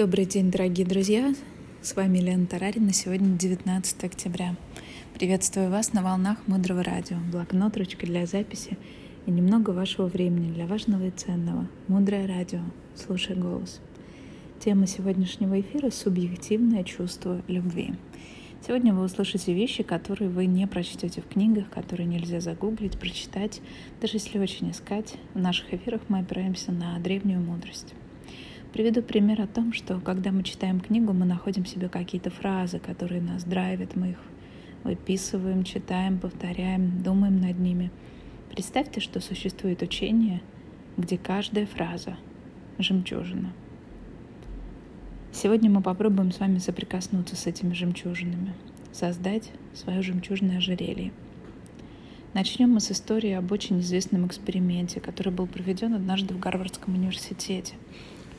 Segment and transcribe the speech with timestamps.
[0.00, 1.34] Добрый день, дорогие друзья!
[1.82, 2.90] С вами Лена Тарарина.
[2.90, 4.56] Сегодня 19 октября.
[5.12, 7.18] Приветствую вас на волнах Мудрого Радио.
[7.30, 8.78] Блокнот, ручка для записи
[9.26, 11.68] и немного вашего времени для важного и ценного.
[11.86, 12.60] Мудрое Радио.
[12.94, 13.82] Слушай голос.
[14.58, 17.92] Тема сегодняшнего эфира— субъективное чувство любви.
[18.66, 23.60] Сегодня вы услышите вещи, которые вы не прочтете в книгах, которые нельзя загуглить, прочитать,
[24.00, 25.16] даже если очень искать.
[25.34, 27.92] В наших эфирах мы опираемся на древнюю мудрость.
[28.72, 33.20] Приведу пример о том, что когда мы читаем книгу, мы находим себе какие-то фразы, которые
[33.20, 34.18] нас драйвят, мы их
[34.84, 37.90] выписываем, читаем, повторяем, думаем над ними.
[38.48, 40.40] Представьте, что существует учение,
[40.96, 42.16] где каждая фраза—
[42.78, 43.52] жемчужина.
[45.32, 48.54] Сегодня мы попробуем с вами соприкоснуться с этими жемчужинами,
[48.92, 51.12] создать свое жемчужное ожерелье.
[52.34, 57.74] Начнем мы с истории об очень известном эксперименте, который был проведен однажды в Гарвардском университете—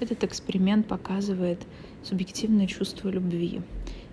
[0.00, 1.60] этот эксперимент показывает
[2.02, 3.60] субъективное чувство любви.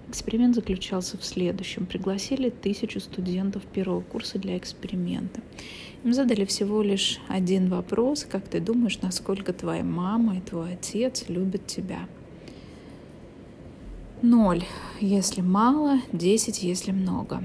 [0.08, 1.86] Эксперимент заключался в следующем.
[1.86, 5.42] Пригласили тысячу студентов первого курса для эксперимента.
[6.04, 8.26] Им задали всего лишь один вопрос.
[8.30, 12.08] Как ты думаешь, насколько твоя мама и твой отец любят тебя?
[14.22, 14.64] Ноль,
[15.00, 17.42] если мало, десять, если много.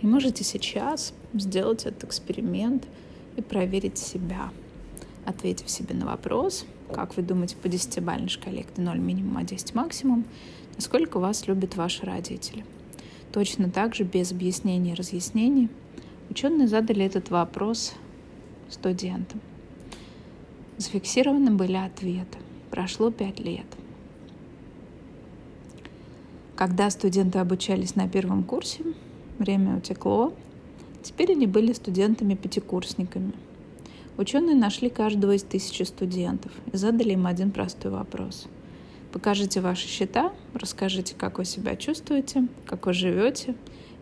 [0.00, 2.84] И можете сейчас сделать этот эксперимент
[3.36, 4.50] и проверить себя,
[5.26, 9.74] ответив себе на вопрос– как вы думаете, по десятибалльной шкале, где 0 минимум, а 10
[9.74, 10.24] максимум,
[10.76, 12.64] насколько вас любят ваши родители?
[13.32, 15.68] Точно так же, без объяснений и разъяснений,
[16.30, 17.94] ученые задали этот вопрос
[18.70, 19.40] студентам.
[20.78, 22.38] Зафиксированы были ответы.
[22.70, 23.66] Прошло пять лет.
[26.54, 28.82] Когда студенты обучались на первом курсе,
[29.38, 30.32] время утекло.
[31.02, 33.32] Теперь они были студентами-пятикурсниками–
[34.18, 38.46] Ученые нашли каждого из тысячи студентов и задали им один простой вопрос.
[39.12, 43.54] Покажите ваши счета, расскажите, как вы себя чувствуете, как вы живете,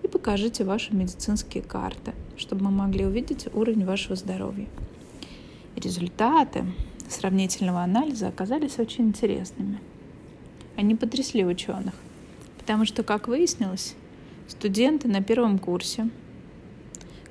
[0.05, 4.69] и покажите ваши медицинские карты, чтобы мы могли увидеть уровень вашего здоровья.
[5.75, 6.65] Результаты
[7.09, 9.81] сравнительного анализа оказались очень интересными.
[10.77, 11.95] Они потрясли ученых,
[12.59, 13.97] потому что, как выяснилось,
[14.47, 16.09] студенты на первом курсе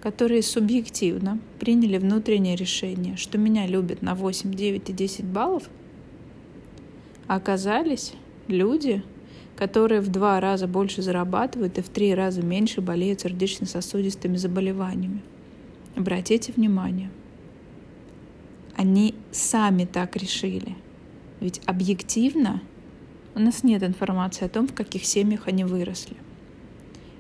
[0.04, 5.70] которые субъективно приняли внутреннее решение, что меня любят на 8, 9 и 10 баллов,
[7.28, 8.12] оказались
[8.50, 9.02] люди,
[9.56, 15.22] которые в два раза больше зарабатывают и в три раза меньше болеют сердечно-сосудистыми заболеваниями.
[15.96, 17.10] Обратите внимание,
[18.76, 20.76] они сами так решили.
[21.40, 22.62] Ведь объективно
[23.36, 26.18] у нас нет информации о том, в каких семьях они выросли.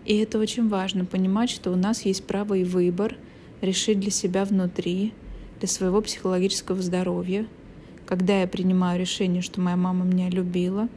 [0.05, 3.15] И это очень важно, понимать, что у нас есть право и выбор
[3.61, 5.13] решить для себя внутри,
[5.59, 7.47] для своего психологического здоровья,
[8.05, 10.89] когда я принимаю решение, что моя мама меня любила,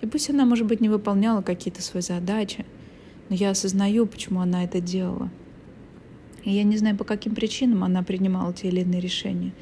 [0.00, 2.64] и пусть она, может быть, не выполняла какие-то свои задачи,
[3.28, 5.30] но я осознаю, почему она это делала.
[6.44, 9.52] И я не знаю, по каким причинам она принимала те или иные решения,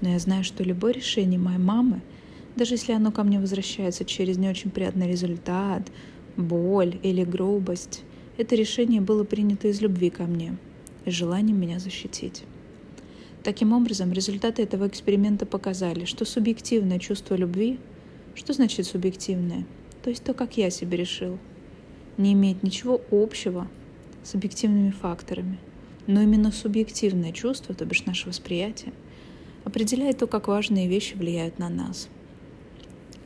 [0.00, 2.02] но я знаю, что любое решение моей мамы,
[2.56, 5.90] даже если оно ко мне возвращается через не очень приятный результат,
[6.36, 8.02] боль или грубость,
[8.36, 10.56] это решение было принято из любви ко мне
[11.04, 12.42] и желанием меня защитить.
[13.42, 17.78] Таким образом, результаты этого эксперимента показали, что субъективное чувство любви,
[18.34, 19.66] что значит субъективное,
[20.02, 21.38] то есть то, как я себе решил,
[22.16, 23.68] не имеет ничего общего
[24.22, 25.58] с объективными факторами,
[26.06, 28.92] но именно субъективное чувство, то бишь наше восприятие,
[29.64, 32.08] определяет то, как важные вещи влияют на нас.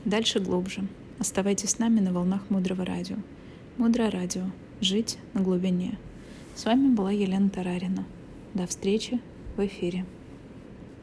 [0.05, 0.87] Дальше глубже.
[1.19, 3.17] Оставайтесь с нами на волнах Мудрого Радио.
[3.77, 4.45] Мудрое Радио
[4.81, 5.99] жить на глубине.
[6.55, 8.05] С вами была Елена Тарарина.
[8.55, 9.21] До встречи
[9.57, 10.05] в эфире.